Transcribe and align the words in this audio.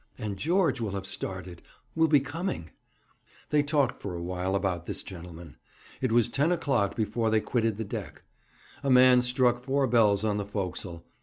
'And 0.17 0.35
George 0.35 0.81
will 0.81 0.93
have 0.93 1.05
started 1.05 1.61
will 1.95 2.07
be 2.07 2.19
coming.' 2.21 2.71
They 3.51 3.61
talked 3.61 4.01
for 4.01 4.13
a 4.13 4.13
little 4.13 4.25
while 4.25 4.55
about 4.55 4.87
this 4.87 5.03
gentleman. 5.03 5.57
It 6.01 6.11
was 6.11 6.27
ten 6.27 6.51
o'clock 6.51 6.95
before 6.95 7.29
they 7.29 7.39
quitted 7.39 7.77
the 7.77 7.83
deck. 7.83 8.23
A 8.81 8.89
man 8.89 9.21
struck 9.21 9.61
four 9.63 9.85
bells 9.85 10.25
on 10.25 10.37
the 10.37 10.45
forecastle. 10.47 11.05